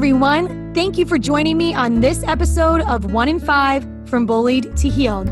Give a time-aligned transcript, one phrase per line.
[0.00, 0.72] everyone.
[0.72, 4.88] Thank you for joining me on this episode of One in Five From Bullied to
[4.88, 5.26] Healed.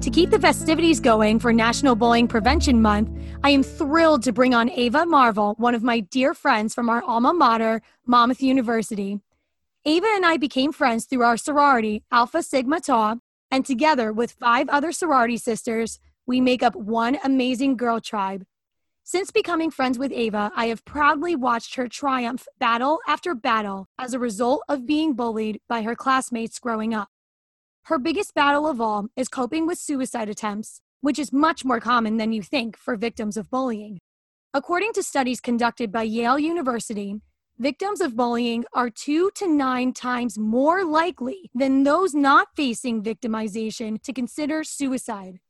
[0.00, 3.10] To keep the festivities going for National Bullying Prevention Month,
[3.42, 7.02] I am thrilled to bring on Ava Marvel, one of my dear friends from our
[7.02, 9.20] alma mater, Monmouth University.
[9.84, 13.20] Ava and I became friends through our sorority, Alpha Sigma Tau,
[13.50, 18.46] and together with five other sorority sisters, we make up one amazing girl tribe.
[19.06, 24.14] Since becoming friends with Ava, I have proudly watched her triumph battle after battle as
[24.14, 27.08] a result of being bullied by her classmates growing up.
[27.82, 32.16] Her biggest battle of all is coping with suicide attempts, which is much more common
[32.16, 34.00] than you think for victims of bullying.
[34.54, 37.20] According to studies conducted by Yale University,
[37.58, 44.02] victims of bullying are two to nine times more likely than those not facing victimization
[44.02, 45.40] to consider suicide.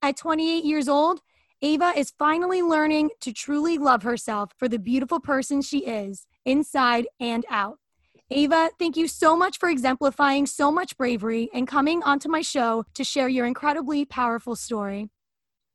[0.00, 1.20] At 28 years old,
[1.64, 7.06] Ava is finally learning to truly love herself for the beautiful person she is, inside
[7.18, 7.78] and out.
[8.30, 12.84] Ava, thank you so much for exemplifying so much bravery and coming onto my show
[12.92, 15.08] to share your incredibly powerful story.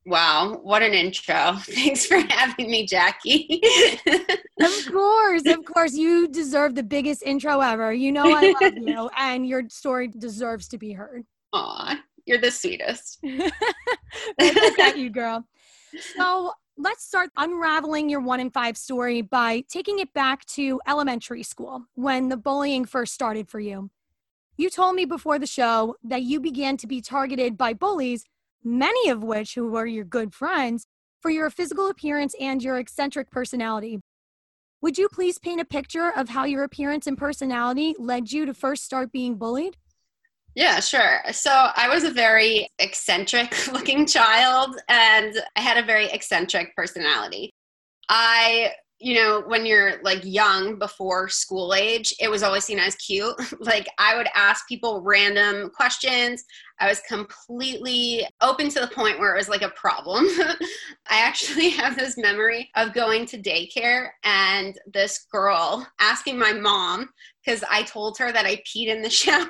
[0.06, 1.56] Wow, what an intro.
[1.58, 3.60] Thanks for having me, Jackie.
[4.60, 5.94] of course, of course.
[5.94, 7.92] You deserve the biggest intro ever.
[7.92, 11.24] You know I love you, and your story deserves to be heard.
[11.52, 13.18] Aw, you're the sweetest.
[13.24, 15.44] Look at you, girl.
[15.98, 21.42] So let's start unraveling your one in five story by taking it back to elementary
[21.42, 23.90] school when the bullying first started for you.
[24.56, 28.24] You told me before the show that you began to be targeted by bullies,
[28.62, 30.86] many of which who were your good friends,
[31.20, 34.00] for your physical appearance and your eccentric personality.
[34.82, 38.54] Would you please paint a picture of how your appearance and personality led you to
[38.54, 39.76] first start being bullied?
[40.54, 41.20] Yeah, sure.
[41.32, 47.50] So I was a very eccentric looking child and I had a very eccentric personality.
[48.08, 52.96] I, you know, when you're like young before school age, it was always seen as
[52.96, 53.34] cute.
[53.60, 56.44] like I would ask people random questions.
[56.80, 60.26] I was completely open to the point where it was like a problem.
[61.08, 67.08] I actually have this memory of going to daycare and this girl asking my mom
[67.44, 69.46] because I told her that I peed in the shower.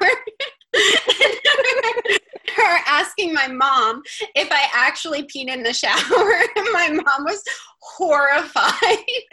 [2.57, 4.03] her asking my mom
[4.35, 5.97] if I actually peed in the shower.
[6.57, 7.43] And my mom was
[7.81, 8.75] horrified.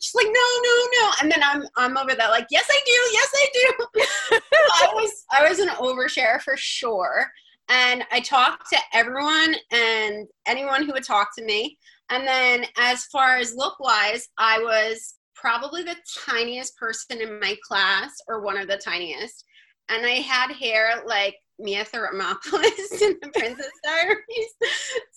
[0.00, 1.10] She's like, no, no, no.
[1.20, 4.40] And then I'm I'm over that, like, yes, I do, yes, I do.
[4.74, 7.26] I was I was an overshare for sure.
[7.68, 11.76] And I talked to everyone and anyone who would talk to me.
[12.10, 17.56] And then as far as look wise, I was probably the tiniest person in my
[17.66, 19.44] class or one of the tiniest.
[19.88, 24.54] And I had hair like Mia Thermopolis in the Princess Diaries.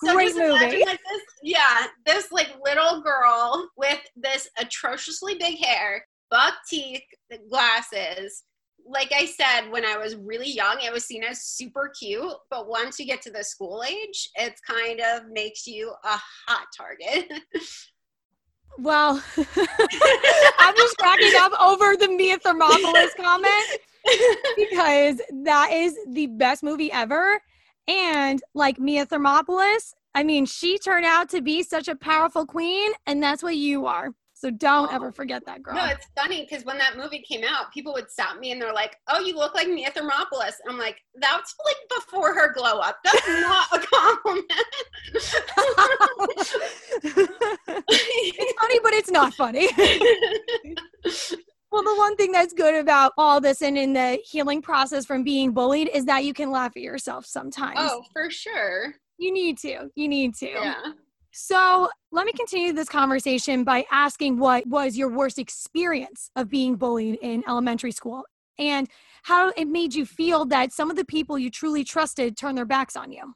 [0.03, 0.85] So Great movie.
[0.85, 7.01] Like this, yeah, this like little girl with this atrociously big hair, buck teeth,
[7.49, 8.43] glasses.
[8.85, 12.31] Like I said, when I was really young, it was seen as super cute.
[12.49, 16.67] But once you get to the school age, it's kind of makes you a hot
[16.75, 17.31] target.
[18.81, 23.79] Well, I'm just cracking up over the Mia Thermopolis comment
[24.55, 27.41] because that is the best movie ever.
[27.89, 32.91] And like Mia Thermopolis, I mean, she turned out to be such a powerful queen,
[33.05, 34.11] and that's what you are.
[34.39, 34.95] So don't oh.
[34.95, 35.75] ever forget that girl.
[35.75, 38.71] No, it's funny because when that movie came out, people would stop me and they're
[38.73, 42.99] like, "Oh, you look like Mia Thermopolis." I'm like, "That's like before her glow up.
[43.03, 44.51] That's not a compliment."
[47.89, 49.67] it's funny, but it's not funny.
[51.71, 55.23] Well, the one thing that's good about all this and in the healing process from
[55.23, 57.77] being bullied is that you can laugh at yourself sometimes.
[57.77, 58.95] Oh, for sure.
[59.19, 59.91] You need to.
[59.93, 60.47] You need to.
[60.47, 60.93] Yeah.
[61.41, 66.75] So let me continue this conversation by asking what was your worst experience of being
[66.75, 68.25] bullied in elementary school
[68.59, 68.89] and
[69.23, 72.65] how it made you feel that some of the people you truly trusted turned their
[72.65, 73.35] backs on you.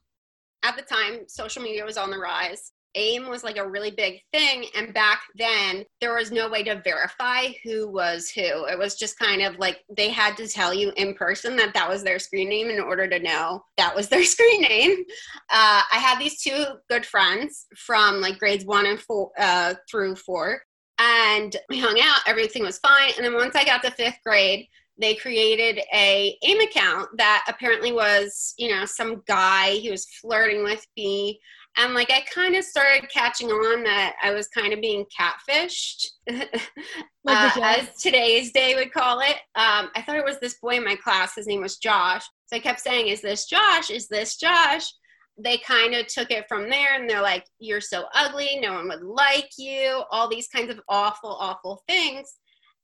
[0.63, 2.73] At the time, social media was on the rise.
[2.95, 4.65] AIM was like a really big thing.
[4.75, 8.65] And back then, there was no way to verify who was who.
[8.65, 11.89] It was just kind of like they had to tell you in person that that
[11.89, 15.03] was their screen name in order to know that was their screen name.
[15.49, 20.15] Uh, I had these two good friends from like grades one and four uh, through
[20.15, 20.61] four.
[20.99, 23.11] And we hung out, everything was fine.
[23.17, 24.67] And then once I got to fifth grade,
[24.97, 30.63] they created a AIM account that apparently was, you know, some guy who was flirting
[30.63, 31.39] with me
[31.77, 36.07] and like I kind of started catching on that I was kind of being catfished,
[36.29, 39.37] uh, as today's day would call it.
[39.55, 41.35] Um, I thought it was this boy in my class.
[41.35, 42.23] His name was Josh.
[42.47, 43.89] So I kept saying, "Is this Josh?
[43.89, 44.91] Is this Josh?"
[45.37, 48.59] they kind of took it from there and they're like, You're so ugly.
[48.61, 50.03] No one would like you.
[50.11, 52.35] All these kinds of awful, awful things.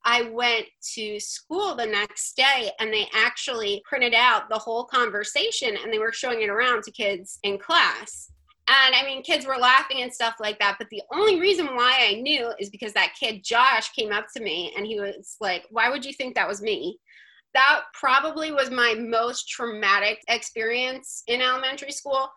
[0.06, 0.66] I went
[0.96, 6.00] to school the next day and they actually printed out the whole conversation and they
[6.00, 8.32] were showing it around to kids in class.
[8.70, 10.76] And I mean, kids were laughing and stuff like that.
[10.78, 14.44] But the only reason why I knew is because that kid, Josh, came up to
[14.44, 17.00] me and he was like, Why would you think that was me?
[17.56, 22.30] That probably was my most traumatic experience in elementary school.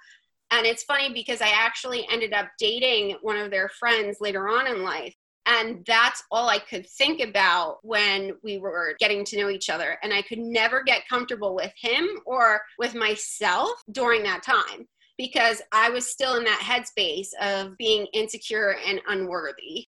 [0.50, 4.67] And it's funny because I actually ended up dating one of their friends later on
[4.67, 5.14] in life.
[5.44, 9.99] And that's all I could think about when we were getting to know each other.
[10.02, 14.87] And I could never get comfortable with him or with myself during that time
[15.18, 19.86] because I was still in that headspace of being insecure and unworthy.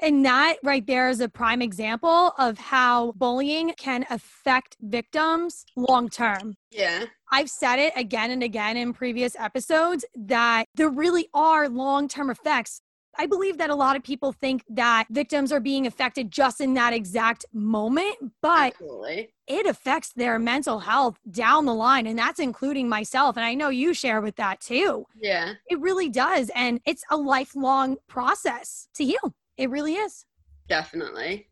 [0.00, 6.08] And that right there is a prime example of how bullying can affect victims long
[6.08, 6.56] term.
[6.70, 7.04] Yeah.
[7.30, 12.28] I've said it again and again in previous episodes that there really are long term
[12.28, 12.80] effects.
[13.18, 16.74] I believe that a lot of people think that victims are being affected just in
[16.74, 19.30] that exact moment, but Absolutely.
[19.46, 22.06] it affects their mental health down the line.
[22.06, 23.36] And that's including myself.
[23.36, 25.06] And I know you share with that too.
[25.20, 25.54] Yeah.
[25.68, 26.50] It really does.
[26.54, 29.34] And it's a lifelong process to heal.
[29.56, 30.26] It really is.
[30.68, 31.48] Definitely.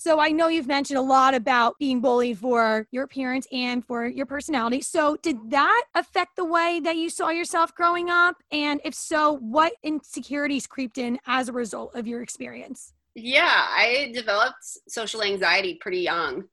[0.00, 4.06] So I know you've mentioned a lot about being bullied for your appearance and for
[4.06, 4.80] your personality.
[4.80, 8.36] So did that affect the way that you saw yourself growing up?
[8.50, 12.94] And if so, what insecurities creeped in as a result of your experience?
[13.14, 16.44] Yeah, I developed social anxiety pretty young.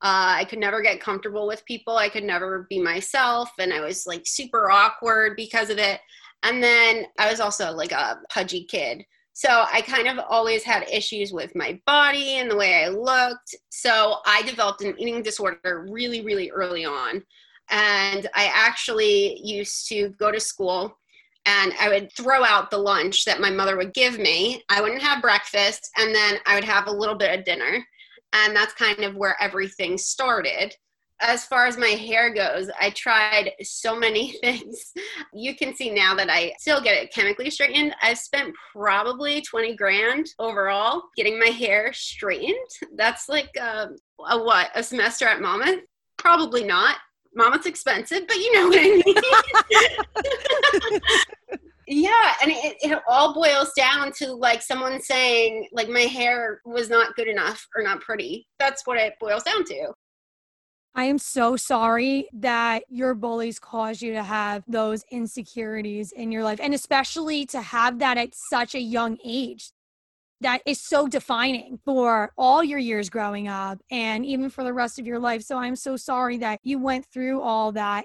[0.00, 1.98] Uh, I could never get comfortable with people.
[1.98, 3.50] I could never be myself.
[3.58, 6.00] And I was like super awkward because of it.
[6.42, 9.04] And then I was also like a pudgy kid.
[9.36, 13.56] So I kind of always had issues with my body and the way I looked.
[13.68, 17.20] So I developed an eating disorder really, really early on.
[17.68, 20.96] And I actually used to go to school
[21.46, 24.62] and I would throw out the lunch that my mother would give me.
[24.68, 27.84] I wouldn't have breakfast and then I would have a little bit of dinner.
[28.34, 30.76] And that's kind of where everything started
[31.20, 34.92] as far as my hair goes, I tried so many things.
[35.32, 37.94] You can see now that I still get it chemically straightened.
[38.02, 42.54] I've spent probably 20 grand overall getting my hair straightened.
[42.96, 43.96] That's like a, um,
[44.28, 44.70] a what?
[44.74, 45.80] A semester at Monmouth?
[46.16, 46.96] Probably not.
[47.34, 51.00] Monmouth's expensive, but you know what I mean.
[51.86, 56.88] yeah and it, it all boils down to like someone saying like my hair was
[56.88, 59.92] not good enough or not pretty that's what it boils down to
[60.96, 66.44] I am so sorry that your bullies caused you to have those insecurities in your
[66.44, 69.72] life, and especially to have that at such a young age.
[70.40, 74.98] That is so defining for all your years growing up and even for the rest
[74.98, 75.42] of your life.
[75.42, 78.04] So I'm so sorry that you went through all that.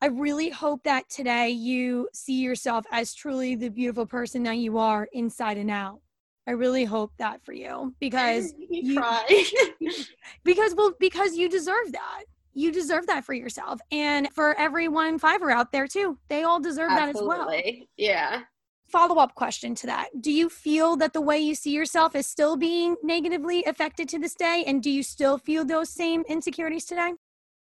[0.00, 4.78] I really hope that today you see yourself as truly the beautiful person that you
[4.78, 6.00] are inside and out.
[6.46, 9.02] I really hope that for you because you,
[10.44, 12.24] because well because you deserve that.
[12.54, 16.18] You deserve that for yourself and for everyone fiver out there too.
[16.28, 17.36] They all deserve Absolutely.
[17.36, 17.86] that as well.
[17.98, 18.40] Yeah.
[18.88, 20.08] Follow up question to that.
[20.22, 24.18] Do you feel that the way you see yourself is still being negatively affected to
[24.18, 24.64] this day?
[24.66, 27.12] And do you still feel those same insecurities today?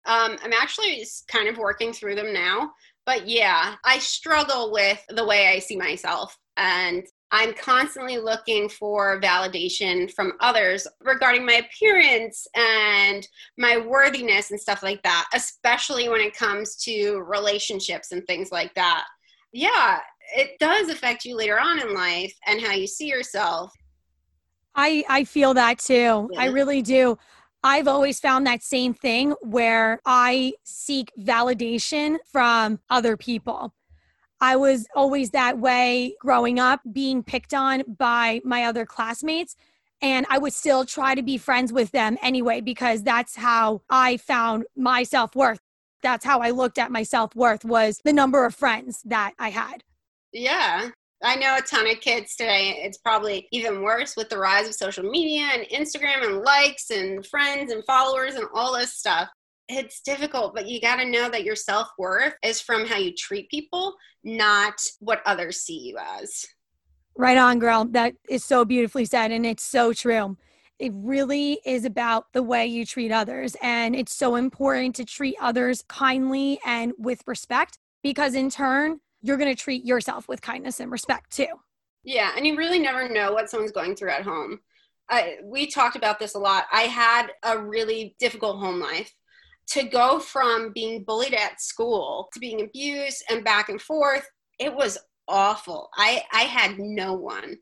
[0.05, 2.71] Um, I'm actually kind of working through them now.
[3.05, 6.37] But yeah, I struggle with the way I see myself.
[6.57, 14.59] And I'm constantly looking for validation from others regarding my appearance and my worthiness and
[14.59, 19.05] stuff like that, especially when it comes to relationships and things like that.
[19.51, 19.99] Yeah,
[20.35, 23.73] it does affect you later on in life and how you see yourself.
[24.75, 26.29] I I feel that too.
[26.31, 26.39] Yeah.
[26.39, 27.17] I really do.
[27.63, 33.73] I've always found that same thing where I seek validation from other people.
[34.39, 39.55] I was always that way growing up, being picked on by my other classmates.
[40.01, 44.17] And I would still try to be friends with them anyway, because that's how I
[44.17, 45.59] found my self worth.
[46.03, 49.49] That's how I looked at my self worth was the number of friends that I
[49.49, 49.83] had.
[50.31, 50.89] Yeah.
[51.23, 52.79] I know a ton of kids today.
[52.83, 57.25] It's probably even worse with the rise of social media and Instagram and likes and
[57.25, 59.27] friends and followers and all this stuff
[59.69, 63.13] it's difficult, but you got to know that your self worth is from how you
[63.13, 66.45] treat people, not what others see you as.
[67.15, 67.85] Right on, girl.
[67.85, 69.31] That is so beautifully said.
[69.31, 70.37] And it's so true.
[70.79, 73.55] It really is about the way you treat others.
[73.61, 79.37] And it's so important to treat others kindly and with respect because, in turn, you're
[79.37, 81.47] going to treat yourself with kindness and respect too.
[82.03, 82.31] Yeah.
[82.37, 84.59] And you really never know what someone's going through at home.
[85.09, 86.65] I, we talked about this a lot.
[86.71, 89.11] I had a really difficult home life
[89.69, 94.27] to go from being bullied at school to being abused and back and forth,
[94.59, 94.97] it was
[95.27, 95.89] awful.
[95.95, 97.57] I, I had no one.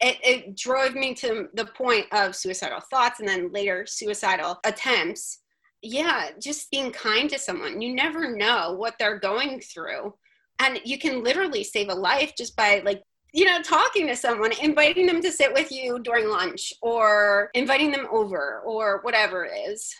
[0.00, 5.40] It, it drove me to the point of suicidal thoughts and then later suicidal attempts.
[5.82, 7.80] Yeah, just being kind to someone.
[7.80, 10.14] You never know what they're going through.
[10.58, 13.02] And you can literally save a life just by like
[13.36, 17.90] you know, talking to someone, inviting them to sit with you during lunch or inviting
[17.90, 19.94] them over or whatever it is.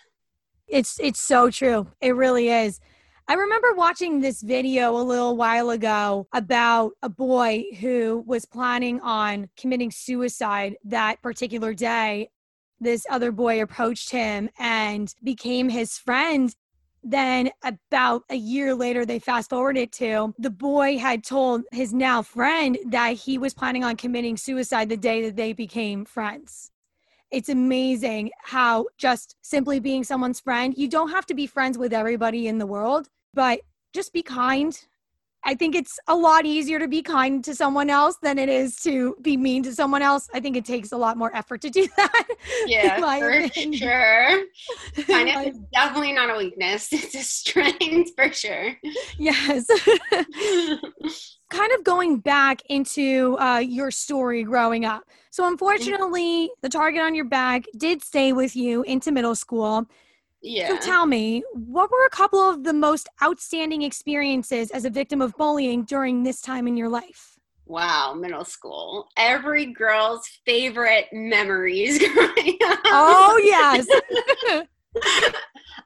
[0.68, 1.88] It's it's so true.
[2.00, 2.80] It really is.
[3.28, 9.00] I remember watching this video a little while ago about a boy who was planning
[9.00, 12.30] on committing suicide that particular day.
[12.80, 16.54] This other boy approached him and became his friend.
[17.02, 22.22] Then, about a year later, they fast forwarded to the boy had told his now
[22.22, 26.72] friend that he was planning on committing suicide the day that they became friends
[27.30, 31.92] it's amazing how just simply being someone's friend, you don't have to be friends with
[31.92, 33.60] everybody in the world, but
[33.92, 34.78] just be kind.
[35.44, 38.76] I think it's a lot easier to be kind to someone else than it is
[38.82, 40.28] to be mean to someone else.
[40.34, 42.26] I think it takes a lot more effort to do that.
[42.66, 43.74] Yeah, for opinion.
[43.74, 44.42] sure.
[45.06, 46.88] Kindness is definitely not a weakness.
[46.92, 48.76] It's a strength for sure.
[49.18, 49.66] Yes.
[51.50, 55.04] Kind of going back into uh, your story growing up.
[55.30, 55.52] So, mm-hmm.
[55.52, 59.86] unfortunately, the target on your back did stay with you into middle school.
[60.42, 60.68] Yeah.
[60.68, 65.20] So, tell me, what were a couple of the most outstanding experiences as a victim
[65.20, 67.36] of bullying during this time in your life?
[67.66, 69.08] Wow, middle school.
[69.16, 72.78] Every girl's favorite memories growing up.
[72.84, 73.86] Oh, yes.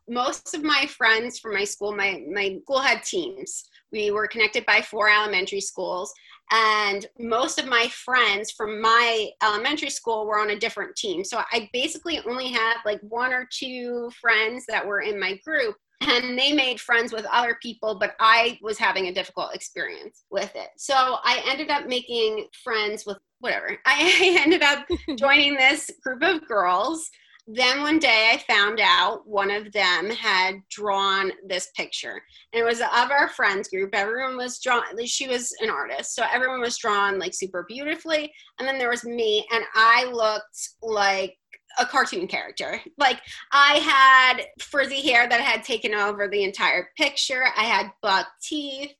[0.08, 3.64] Most of my friends from my school, my, my school had teams.
[3.92, 6.12] We were connected by four elementary schools,
[6.50, 11.24] and most of my friends from my elementary school were on a different team.
[11.24, 15.76] So I basically only had like one or two friends that were in my group
[16.02, 20.54] and they made friends with other people, but I was having a difficult experience with
[20.56, 20.68] it.
[20.76, 23.78] So I ended up making friends with whatever.
[23.84, 27.10] I ended up joining this group of girls
[27.46, 32.22] then one day I found out one of them had drawn this picture.
[32.52, 33.94] And it was of our friends group.
[33.94, 36.14] Everyone was drawn, she was an artist.
[36.14, 38.32] So everyone was drawn like super beautifully.
[38.58, 41.36] And then there was me, and I looked like
[41.78, 42.80] a cartoon character.
[42.98, 43.20] Like
[43.52, 48.92] I had frizzy hair that had taken over the entire picture, I had buck teeth.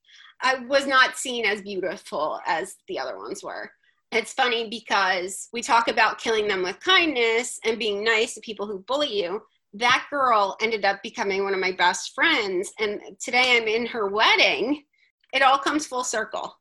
[0.43, 3.71] I was not seen as beautiful as the other ones were.
[4.13, 8.67] It's funny because we talk about killing them with kindness and being nice to people
[8.67, 9.43] who bully you.
[9.75, 12.73] That girl ended up becoming one of my best friends.
[12.81, 14.83] And today I'm in her wedding.
[15.33, 16.57] It all comes full circle.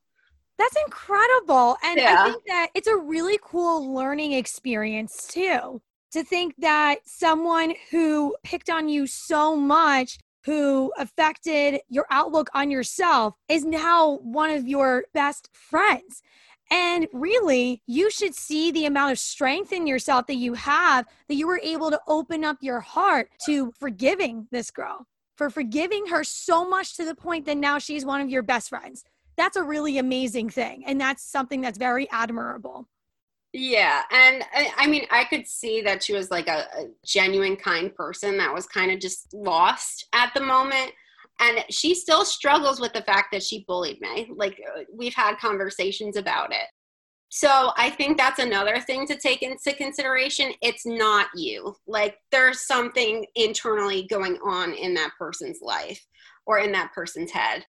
[0.59, 1.77] That's incredible.
[1.83, 2.17] And yeah.
[2.19, 5.81] I think that it's a really cool learning experience too.
[6.11, 12.69] To think that someone who picked on you so much, who affected your outlook on
[12.69, 16.21] yourself, is now one of your best friends.
[16.71, 21.35] And really, you should see the amount of strength in yourself that you have that
[21.35, 26.23] you were able to open up your heart to forgiving this girl, for forgiving her
[26.23, 29.03] so much to the point that now she's one of your best friends.
[29.35, 30.83] That's a really amazing thing.
[30.85, 32.87] And that's something that's very admirable.
[33.51, 34.03] Yeah.
[34.11, 37.95] And I, I mean, I could see that she was like a, a genuine, kind
[37.95, 40.91] person that was kind of just lost at the moment
[41.39, 44.29] and she still struggles with the fact that she bullied me.
[44.35, 46.67] Like uh, we've had conversations about it.
[47.31, 50.51] So i think that's another thing to take into consideration.
[50.61, 51.75] It's not you.
[51.87, 56.03] Like there's something internally going on in that person's life
[56.45, 57.65] or in that person's head.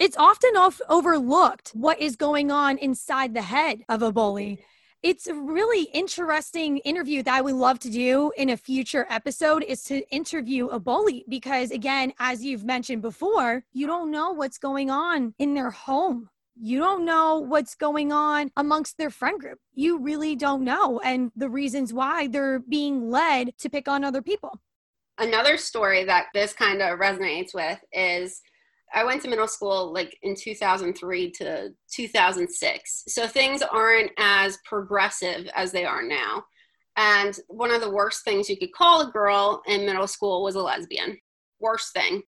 [0.00, 4.64] It's often off overlooked what is going on inside the head of a bully
[5.02, 9.64] it's a really interesting interview that I would love to do in a future episode
[9.64, 14.58] is to interview a bully because again, as you've mentioned before, you don't know what's
[14.58, 16.30] going on in their home.
[16.54, 19.58] You don't know what's going on amongst their friend group.
[19.74, 24.22] You really don't know and the reasons why they're being led to pick on other
[24.22, 24.60] people.
[25.18, 28.40] Another story that this kind of resonates with is
[28.94, 33.04] I went to middle school like in 2003 to 2006.
[33.08, 36.44] So things aren't as progressive as they are now.
[36.96, 40.56] And one of the worst things you could call a girl in middle school was
[40.56, 41.18] a lesbian.
[41.58, 42.22] Worst thing.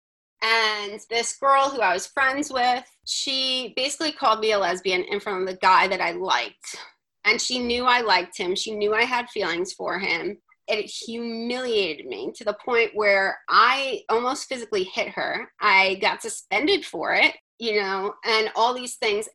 [0.42, 5.20] And this girl who I was friends with, she basically called me a lesbian in
[5.20, 6.76] front of the guy that I liked.
[7.24, 8.54] And she knew I liked him.
[8.54, 10.38] She knew I had feelings for him
[10.70, 15.50] it humiliated me to the point where I almost physically hit her.
[15.60, 19.28] I got suspended for it, you know, and all these things.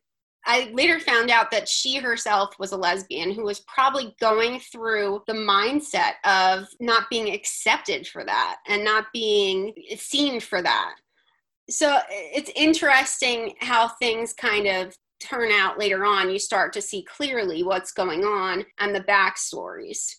[0.48, 5.22] I later found out that she herself was a lesbian who was probably going through
[5.26, 10.94] the mindset of not being accepted for that and not being seen for that.
[11.68, 16.30] So it's interesting how things kind of turn out later on.
[16.30, 20.14] You start to see clearly what's going on and the backstories.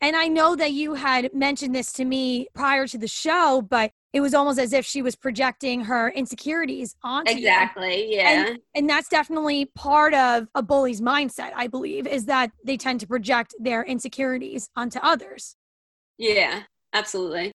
[0.00, 3.90] And I know that you had mentioned this to me prior to the show, but
[4.12, 8.16] it was almost as if she was projecting her insecurities onto exactly you.
[8.16, 8.46] yeah.
[8.46, 12.98] and, and that's definitely part of a bully's mindset i believe is that they tend
[12.98, 15.56] to project their insecurities onto others.
[16.18, 17.52] Yeah absolutely.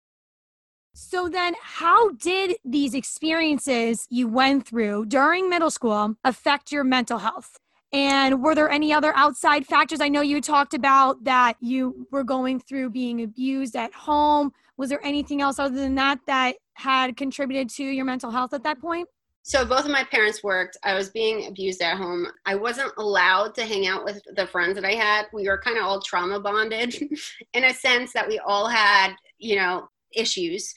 [0.94, 7.18] So then how did these experiences you went through during middle school affect your mental
[7.18, 7.58] health
[7.94, 12.24] and were there any other outside factors i know you talked about that you were
[12.24, 17.16] going through being abused at home was there anything else other than that that had
[17.18, 19.08] contributed to your mental health at that point?
[19.44, 20.78] So both of my parents worked.
[20.84, 22.28] I was being abused at home.
[22.46, 25.28] I wasn't allowed to hang out with the friends that I had.
[25.32, 26.96] We were kind of all trauma bonded
[27.54, 30.74] in a sense that we all had, you know, issues.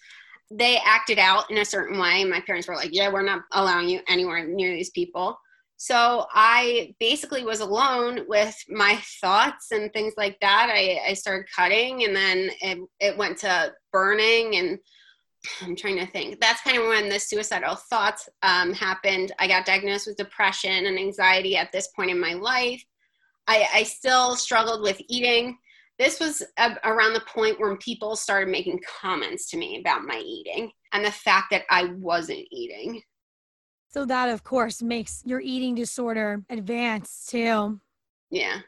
[0.50, 2.24] They acted out in a certain way.
[2.24, 5.38] My parents were like, "Yeah, we're not allowing you anywhere near these people."
[5.80, 10.70] So I basically was alone with my thoughts and things like that.
[10.72, 14.78] I, I started cutting and then it, it went to burning and
[15.62, 16.40] I'm trying to think.
[16.40, 19.30] That's kind of when the suicidal thoughts um, happened.
[19.38, 22.84] I got diagnosed with depression and anxiety at this point in my life.
[23.46, 25.58] I, I still struggled with eating.
[26.00, 30.20] This was a, around the point when people started making comments to me about my
[30.24, 33.00] eating and the fact that I wasn't eating.
[33.90, 37.80] So that, of course, makes your eating disorder advance too.
[38.30, 38.60] Yeah.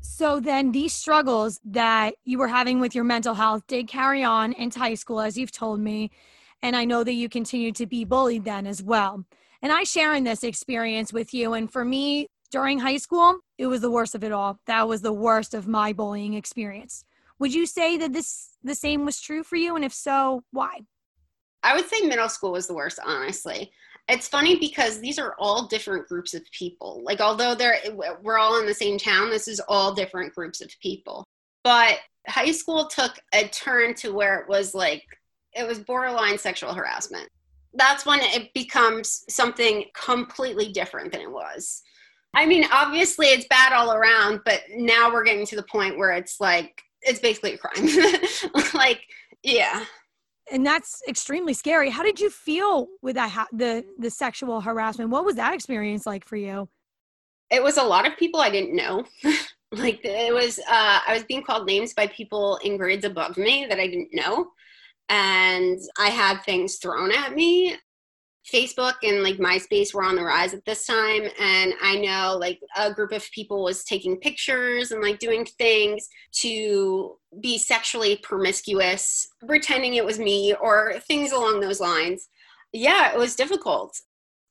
[0.00, 4.52] So then these struggles that you were having with your mental health did carry on
[4.52, 6.10] into high school, as you've told me.
[6.62, 9.24] And I know that you continued to be bullied then as well.
[9.62, 11.54] And I share in this experience with you.
[11.54, 14.58] And for me, during high school, it was the worst of it all.
[14.66, 17.04] That was the worst of my bullying experience.
[17.38, 19.76] Would you say that this the same was true for you?
[19.76, 20.80] And if so, why?
[21.62, 23.72] I would say middle school was the worst, honestly
[24.08, 27.02] it's funny because these are all different groups of people.
[27.04, 27.78] Like although they're
[28.22, 31.24] we're all in the same town this is all different groups of people.
[31.62, 35.04] But high school took a turn to where it was like
[35.52, 37.28] it was borderline sexual harassment.
[37.74, 41.82] That's when it becomes something completely different than it was.
[42.34, 46.12] I mean obviously it's bad all around but now we're getting to the point where
[46.12, 47.88] it's like it's basically a crime.
[48.74, 49.02] Like
[49.42, 49.84] yeah
[50.50, 51.90] and that's extremely scary.
[51.90, 55.10] How did you feel with that the the sexual harassment?
[55.10, 56.68] What was that experience like for you?
[57.50, 59.04] It was a lot of people I didn't know.
[59.72, 63.66] like it was uh, I was being called names by people in grades above me
[63.68, 64.48] that I didn't know.
[65.10, 67.76] And I had things thrown at me
[68.52, 71.22] Facebook and like MySpace were on the rise at this time.
[71.40, 76.08] And I know like a group of people was taking pictures and like doing things
[76.36, 82.28] to be sexually promiscuous, pretending it was me or things along those lines.
[82.72, 83.98] Yeah, it was difficult.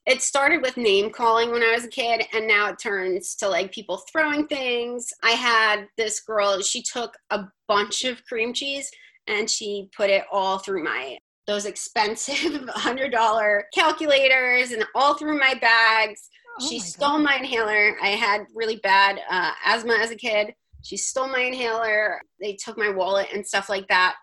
[0.06, 3.50] It started with name calling when I was a kid, and now it turns to
[3.50, 5.12] like people throwing things.
[5.22, 8.90] I had this girl, she took a bunch of cream cheese
[9.28, 15.40] and she put it all through my those expensive hundred dollar calculators and all through
[15.40, 16.30] my bags.
[16.60, 17.24] Oh she my stole God.
[17.24, 17.98] my inhaler.
[18.02, 20.54] I had really bad uh, asthma as a kid.
[20.84, 22.22] She stole my inhaler.
[22.40, 24.16] They took my wallet and stuff like that.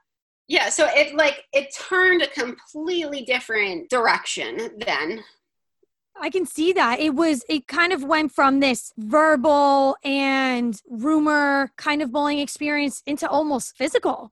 [0.46, 5.24] Yeah, so it like it turned a completely different direction then.
[6.20, 7.00] I can see that.
[7.00, 13.02] It was, it kind of went from this verbal and rumor kind of bullying experience
[13.04, 14.30] into almost physical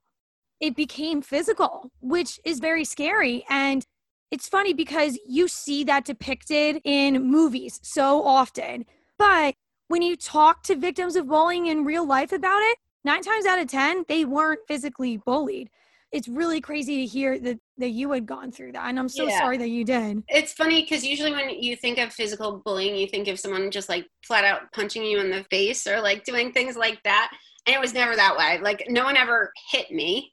[0.62, 3.44] it became physical, which is very scary.
[3.50, 3.84] And
[4.30, 8.86] it's funny because you see that depicted in movies so often.
[9.18, 9.56] But
[9.88, 13.58] when you talk to victims of bullying in real life about it, nine times out
[13.58, 15.68] of 10, they weren't physically bullied.
[16.12, 18.88] It's really crazy to hear that, that you had gone through that.
[18.88, 19.38] And I'm so yeah.
[19.38, 20.22] sorry that you did.
[20.28, 23.88] It's funny because usually when you think of physical bullying, you think of someone just
[23.88, 27.32] like flat out punching you in the face or like doing things like that.
[27.66, 28.60] And it was never that way.
[28.62, 30.32] Like, no one ever hit me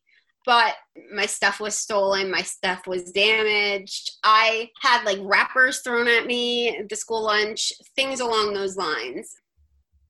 [0.49, 0.73] but
[1.13, 6.75] my stuff was stolen my stuff was damaged i had like wrappers thrown at me
[6.75, 9.35] at the school lunch things along those lines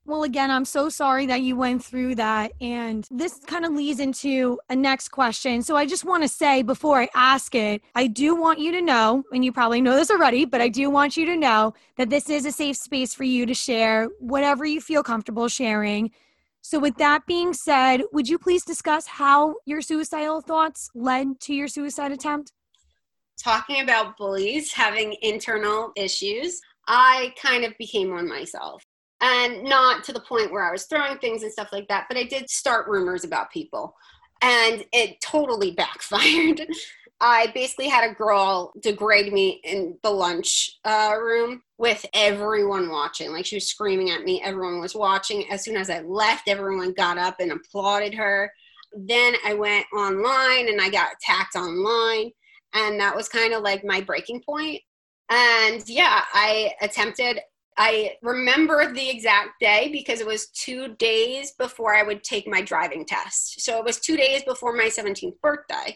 [0.05, 2.53] well, again, I'm so sorry that you went through that.
[2.59, 5.61] And this kind of leads into a next question.
[5.61, 8.81] So I just want to say before I ask it, I do want you to
[8.81, 12.09] know, and you probably know this already, but I do want you to know that
[12.09, 16.09] this is a safe space for you to share whatever you feel comfortable sharing.
[16.69, 21.53] So, with that being said, would you please discuss how your suicidal thoughts led to
[21.55, 22.53] your suicide attempt?
[23.43, 28.83] Talking about bullies having internal issues, I kind of became one myself.
[29.19, 32.19] And not to the point where I was throwing things and stuff like that, but
[32.19, 33.95] I did start rumors about people.
[34.43, 36.67] And it totally backfired.
[37.21, 43.31] I basically had a girl degrade me in the lunch uh, room with everyone watching.
[43.31, 45.49] Like she was screaming at me, everyone was watching.
[45.51, 48.51] As soon as I left, everyone got up and applauded her.
[48.93, 52.31] Then I went online and I got attacked online.
[52.73, 54.81] And that was kind of like my breaking point.
[55.29, 57.39] And yeah, I attempted
[57.79, 62.61] I remember the exact day because it was two days before I would take my
[62.61, 63.61] driving test.
[63.61, 65.95] So it was two days before my 17th birthday.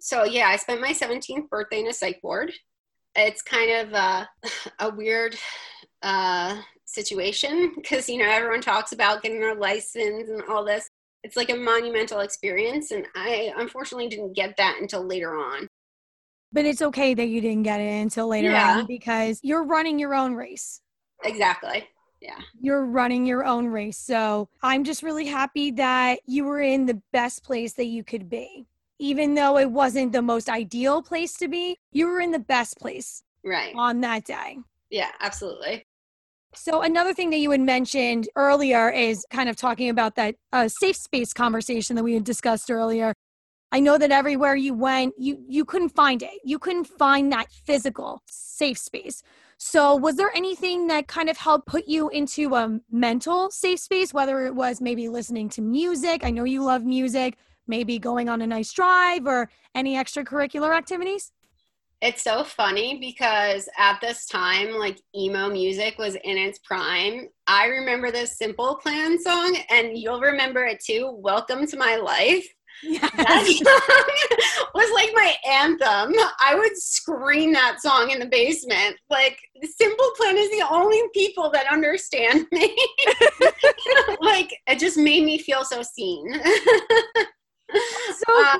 [0.00, 2.52] So yeah, I spent my 17th birthday in a psych ward.
[3.14, 4.28] It's kind of a,
[4.78, 5.36] a weird
[6.02, 10.88] uh, situation because you know everyone talks about getting their license and all this.
[11.24, 15.68] It's like a monumental experience, and I unfortunately didn't get that until later on.
[16.52, 18.78] But it's okay that you didn't get it until later yeah.
[18.78, 20.80] on because you're running your own race.
[21.24, 21.86] Exactly.
[22.22, 22.38] Yeah.
[22.60, 23.98] You're running your own race.
[23.98, 28.30] So I'm just really happy that you were in the best place that you could
[28.30, 28.66] be
[28.98, 32.78] even though it wasn't the most ideal place to be, you were in the best
[32.78, 34.58] place right on that day.
[34.90, 35.84] Yeah, absolutely.
[36.54, 40.68] So another thing that you had mentioned earlier is kind of talking about that uh,
[40.68, 43.12] safe space conversation that we had discussed earlier.
[43.70, 46.40] I know that everywhere you went, you you couldn't find it.
[46.42, 49.22] You couldn't find that physical safe space.
[49.58, 54.14] So, was there anything that kind of helped put you into a mental safe space,
[54.14, 56.24] whether it was maybe listening to music?
[56.24, 57.36] I know you love music
[57.68, 61.32] maybe going on a nice drive or any extracurricular activities?
[62.00, 67.28] It's so funny because at this time, like emo music was in its prime.
[67.48, 71.10] I remember this Simple Plan song, and you'll remember it too.
[71.20, 72.46] Welcome to my life.
[72.84, 73.10] Yes.
[73.16, 76.14] That song was like my anthem.
[76.40, 78.96] I would scream that song in the basement.
[79.10, 82.76] Like, Simple Plan is the only people that understand me.
[84.20, 86.32] like, it just made me feel so seen.
[87.72, 88.58] so uh,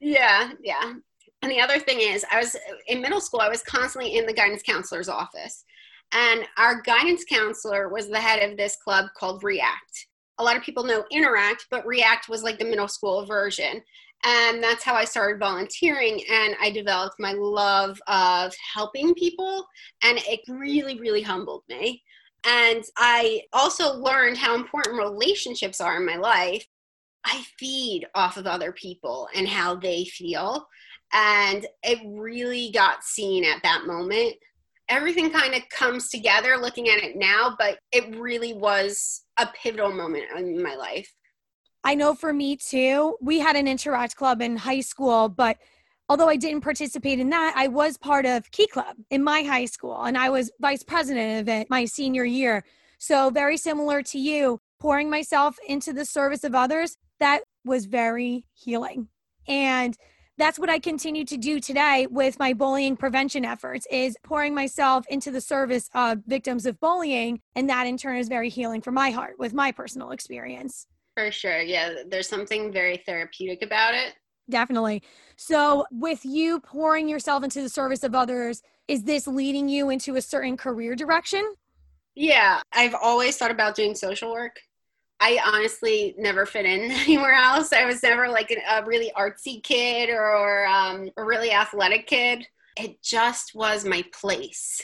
[0.00, 0.94] yeah, yeah.
[1.42, 4.32] And the other thing is, I was in middle school, I was constantly in the
[4.32, 5.64] guidance counselor's office.
[6.12, 10.06] And our guidance counselor was the head of this club called React.
[10.38, 13.82] A lot of people know Interact, but React was like the middle school version.
[14.24, 16.22] And that's how I started volunteering.
[16.30, 19.66] And I developed my love of helping people.
[20.02, 22.02] And it really, really humbled me.
[22.44, 26.66] And I also learned how important relationships are in my life
[27.24, 30.66] I feed off of other people and how they feel.
[31.12, 34.34] And it really got seen at that moment.
[34.88, 39.92] Everything kind of comes together looking at it now, but it really was a pivotal
[39.92, 41.12] moment in my life.
[41.84, 45.56] I know for me too, we had an interact club in high school, but
[46.08, 49.64] although I didn't participate in that, I was part of Key Club in my high
[49.64, 52.64] school and I was vice president of it my senior year.
[52.98, 58.44] So, very similar to you, pouring myself into the service of others that was very
[58.52, 59.08] healing.
[59.46, 59.96] And
[60.38, 65.04] that's what I continue to do today with my bullying prevention efforts is pouring myself
[65.08, 68.90] into the service of victims of bullying and that in turn is very healing for
[68.90, 70.86] my heart with my personal experience.
[71.16, 71.60] For sure.
[71.60, 74.14] Yeah, there's something very therapeutic about it.
[74.50, 75.02] Definitely.
[75.36, 80.16] So, with you pouring yourself into the service of others, is this leading you into
[80.16, 81.54] a certain career direction?
[82.14, 84.56] Yeah, I've always thought about doing social work.
[85.22, 87.72] I honestly never fit in anywhere else.
[87.72, 92.44] I was never like a really artsy kid or um, a really athletic kid.
[92.76, 94.82] It just was my place.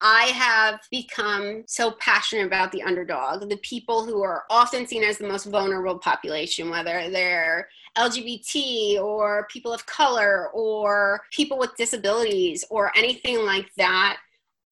[0.00, 5.18] I have become so passionate about the underdog, the people who are often seen as
[5.18, 12.64] the most vulnerable population, whether they're LGBT or people of color or people with disabilities
[12.70, 14.18] or anything like that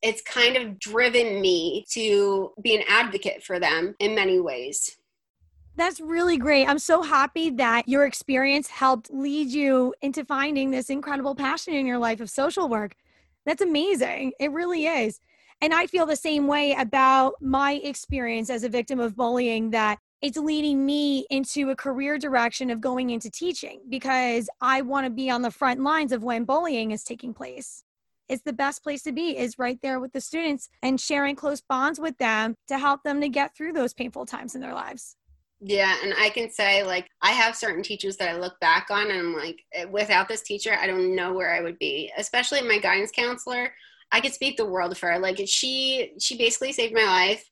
[0.03, 4.97] it's kind of driven me to be an advocate for them in many ways.
[5.77, 6.67] That's really great.
[6.69, 11.87] I'm so happy that your experience helped lead you into finding this incredible passion in
[11.87, 12.95] your life of social work.
[13.47, 14.33] That's amazing.
[14.39, 15.21] It really is.
[15.63, 19.99] And I feel the same way about my experience as a victim of bullying that
[20.21, 25.11] it's leading me into a career direction of going into teaching because I want to
[25.11, 27.85] be on the front lines of when bullying is taking place
[28.33, 31.61] it's the best place to be is right there with the students and sharing close
[31.61, 35.17] bonds with them to help them to get through those painful times in their lives.
[35.61, 39.11] Yeah, and I can say like I have certain teachers that I look back on
[39.11, 42.11] and I'm like eh, without this teacher I don't know where I would be.
[42.17, 43.71] Especially my guidance counselor,
[44.11, 45.19] I could speak the world for her.
[45.19, 47.45] Like she she basically saved my life.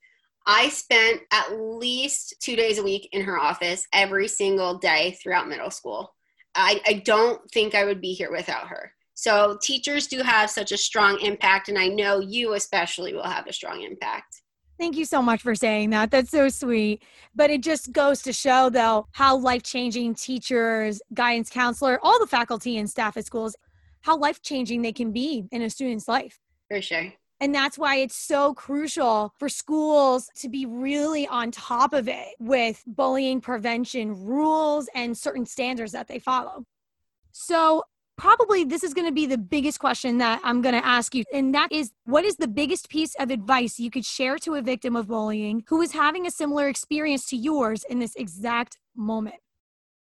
[0.47, 5.47] I spent at least 2 days a week in her office every single day throughout
[5.47, 6.15] middle school.
[6.55, 8.93] I, I don't think I would be here without her.
[9.21, 13.47] So teachers do have such a strong impact, and I know you especially will have
[13.47, 14.41] a strong impact.
[14.79, 16.11] Thank you so much for saying that.
[16.11, 17.03] That's so sweet.
[17.35, 22.27] But it just goes to show, though, how life changing teachers, guidance counselor, all the
[22.27, 23.55] faculty and staff at schools,
[24.01, 26.41] how life changing they can be in a student's life.
[26.69, 27.13] For sure.
[27.41, 32.29] And that's why it's so crucial for schools to be really on top of it
[32.39, 36.65] with bullying prevention rules and certain standards that they follow.
[37.33, 37.85] So,
[38.21, 41.25] probably this is going to be the biggest question that I'm going to ask you.
[41.33, 44.63] And that is what is the biggest piece of advice you could share to a
[44.63, 49.37] victim of bullying who is having a similar experience to yours in this exact moment?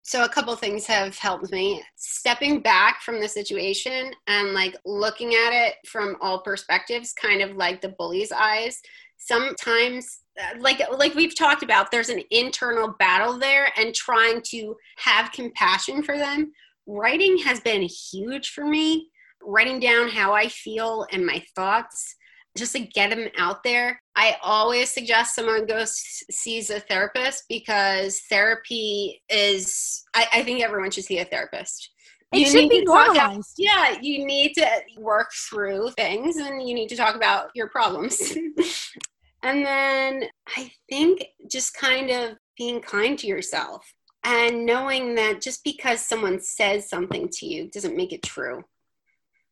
[0.04, 1.84] So, a couple things have helped me.
[1.96, 7.56] Stepping back from the situation and like looking at it from all perspectives, kind of
[7.56, 8.82] like the bully's eyes.
[9.18, 14.76] Sometimes uh, like like we've talked about there's an internal battle there and trying to
[14.98, 16.52] have compassion for them
[16.88, 19.10] writing has been huge for me.
[19.44, 22.16] Writing down how I feel and my thoughts
[22.58, 24.02] just to get them out there.
[24.16, 25.96] I always suggest someone goes
[26.30, 30.04] sees a therapist because therapy is.
[30.14, 31.92] I, I think everyone should see a therapist.
[32.34, 33.56] It you should be normalized.
[33.58, 34.68] Yeah, you need to
[34.98, 38.18] work through things and you need to talk about your problems.
[39.44, 40.24] and then
[40.56, 43.86] I think just kind of being kind to yourself
[44.24, 48.64] and knowing that just because someone says something to you doesn't make it true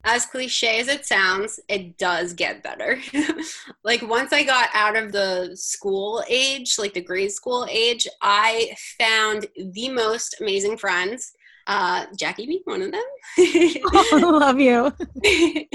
[0.06, 3.00] as cliche as it sounds, it does get better.
[3.84, 8.76] like once I got out of the school age, like the grade school age, I
[8.98, 11.34] found the most amazing friends.
[11.68, 13.04] Uh, Jackie being one of them.
[13.38, 14.92] oh, I love you.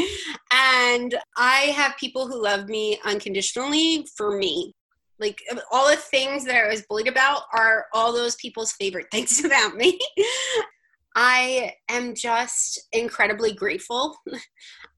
[0.51, 4.75] and I have people who love me unconditionally for me
[5.19, 9.45] like all the things that I was bullied about are all those people's favorite things
[9.45, 9.99] about me.
[11.17, 14.17] I am just incredibly grateful.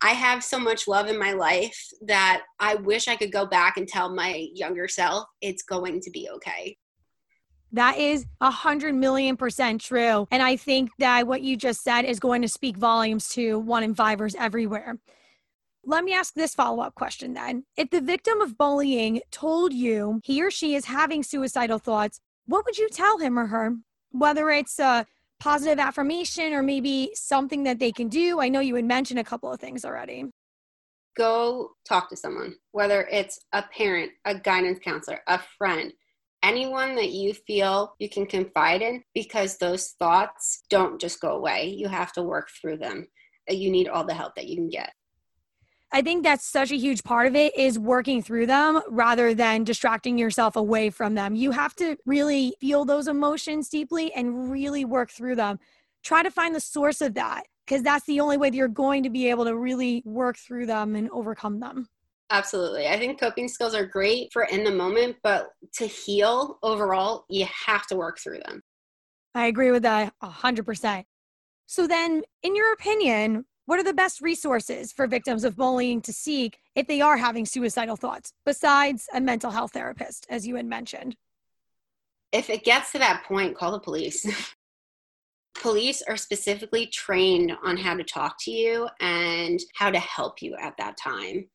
[0.00, 3.76] I have so much love in my life that I wish I could go back
[3.76, 6.78] and tell my younger self it's going to be okay.
[7.72, 10.26] That is a hundred million percent true.
[10.30, 13.82] And I think that what you just said is going to speak volumes to one
[13.82, 14.98] in fivers everywhere.
[15.88, 17.62] Let me ask this follow up question then.
[17.76, 22.64] If the victim of bullying told you he or she is having suicidal thoughts, what
[22.64, 23.76] would you tell him or her?
[24.10, 25.06] Whether it's a
[25.38, 28.40] positive affirmation or maybe something that they can do.
[28.40, 30.24] I know you had mentioned a couple of things already.
[31.16, 35.92] Go talk to someone, whether it's a parent, a guidance counselor, a friend,
[36.42, 41.66] anyone that you feel you can confide in because those thoughts don't just go away.
[41.66, 43.06] You have to work through them.
[43.48, 44.90] You need all the help that you can get.
[45.92, 49.64] I think that's such a huge part of it is working through them rather than
[49.64, 51.34] distracting yourself away from them.
[51.34, 55.58] You have to really feel those emotions deeply and really work through them.
[56.02, 59.04] Try to find the source of that because that's the only way that you're going
[59.04, 61.88] to be able to really work through them and overcome them.
[62.30, 62.88] Absolutely.
[62.88, 67.46] I think coping skills are great for in the moment, but to heal overall, you
[67.66, 68.62] have to work through them.
[69.34, 71.04] I agree with that 100%.
[71.66, 76.12] So, then, in your opinion, what are the best resources for victims of bullying to
[76.12, 80.66] seek if they are having suicidal thoughts, besides a mental health therapist, as you had
[80.66, 81.16] mentioned?
[82.32, 84.26] If it gets to that point, call the police.
[85.60, 90.54] police are specifically trained on how to talk to you and how to help you
[90.56, 91.46] at that time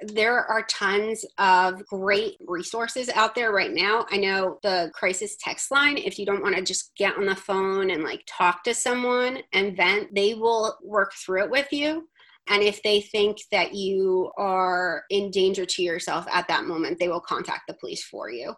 [0.00, 4.06] there are tons of great resources out there right now.
[4.10, 7.34] I know the crisis text line, if you don't want to just get on the
[7.34, 12.08] phone and like talk to someone and vent, they will work through it with you.
[12.48, 17.08] And if they think that you are in danger to yourself at that moment, they
[17.08, 18.54] will contact the police for you.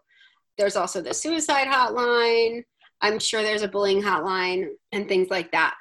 [0.59, 2.64] There's also the suicide hotline.
[3.01, 5.74] I'm sure there's a bullying hotline and things like that.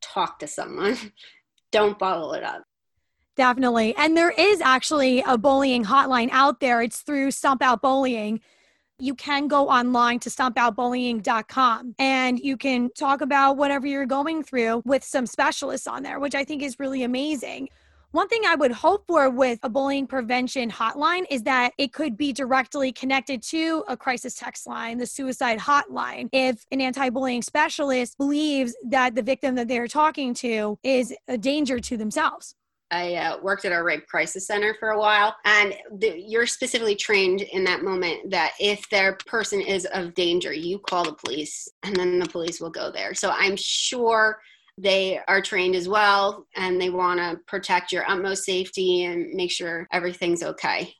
[0.00, 0.96] Talk to someone.
[1.72, 2.62] don't bottle it up.
[3.36, 3.94] Definitely.
[3.96, 6.82] And there is actually a bullying hotline out there.
[6.82, 8.40] It's through Stomp Out Bullying.
[8.98, 14.82] You can go online to stompoutbullying.com and you can talk about whatever you're going through
[14.84, 17.68] with some specialists on there, which I think is really amazing.
[18.12, 22.18] One thing I would hope for with a bullying prevention hotline is that it could
[22.18, 26.28] be directly connected to a crisis text line, the suicide hotline.
[26.30, 31.38] If an anti bullying specialist believes that the victim that they're talking to is a
[31.38, 32.54] danger to themselves.
[32.92, 36.94] I uh, worked at our rape crisis center for a while, and the, you're specifically
[36.94, 41.68] trained in that moment that if their person is of danger, you call the police,
[41.82, 43.14] and then the police will go there.
[43.14, 44.38] So I'm sure
[44.76, 49.50] they are trained as well, and they want to protect your utmost safety and make
[49.50, 50.94] sure everything's okay.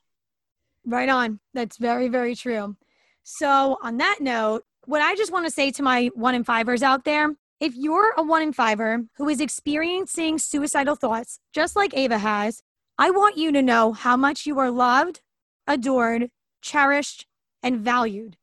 [0.85, 1.39] Right on.
[1.53, 2.75] That's very, very true.
[3.23, 6.83] So, on that note, what I just want to say to my one in fivers
[6.83, 11.95] out there If you're a one in fiver who is experiencing suicidal thoughts, just like
[11.95, 12.61] Ava has,
[12.97, 15.21] I want you to know how much you are loved,
[15.65, 16.29] adored,
[16.61, 17.25] cherished,
[17.61, 18.35] and valued.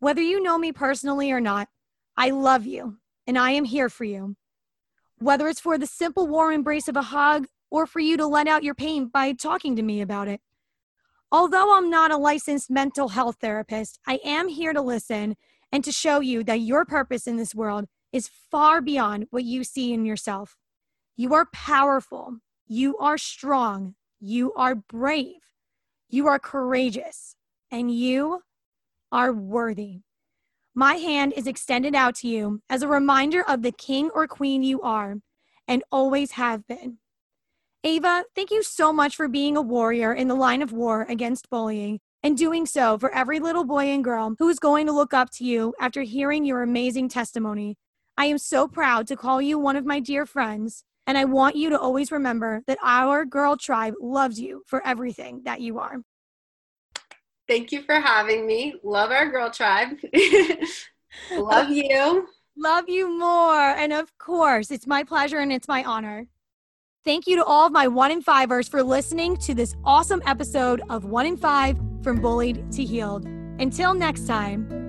[0.00, 1.68] Whether you know me personally or not,
[2.16, 4.34] I love you and I am here for you.
[5.18, 8.48] Whether it's for the simple warm embrace of a hug or for you to let
[8.48, 10.40] out your pain by talking to me about it.
[11.30, 15.36] Although I'm not a licensed mental health therapist, I am here to listen
[15.70, 19.64] and to show you that your purpose in this world is far beyond what you
[19.64, 20.56] see in yourself.
[21.16, 22.38] You are powerful.
[22.66, 23.94] You are strong.
[24.20, 25.40] You are brave.
[26.08, 27.36] You are courageous.
[27.70, 28.42] And you
[29.12, 30.00] are worthy.
[30.74, 34.62] My hand is extended out to you as a reminder of the king or queen
[34.62, 35.16] you are
[35.66, 36.98] and always have been.
[37.84, 41.50] Ava, thank you so much for being a warrior in the line of war against
[41.50, 45.14] bullying and doing so for every little boy and girl who is going to look
[45.14, 47.76] up to you after hearing your amazing testimony.
[48.18, 51.54] I am so proud to call you one of my dear friends, and I want
[51.54, 56.02] you to always remember that our girl tribe loves you for everything that you are.
[57.46, 58.74] Thank you for having me.
[58.82, 59.98] Love our girl tribe.
[61.32, 62.26] Love you.
[62.56, 63.54] Love you more.
[63.54, 66.26] And of course, it's my pleasure and it's my honor.
[67.04, 70.82] Thank you to all of my one in fivers for listening to this awesome episode
[70.90, 73.26] of One in Five from Bullied to Healed.
[73.60, 74.87] Until next time.